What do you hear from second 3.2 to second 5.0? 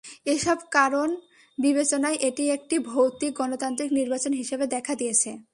গণতান্ত্রিক নির্বাচন হিসেবে দেখা